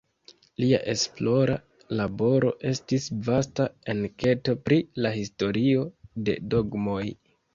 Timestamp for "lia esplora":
0.61-1.57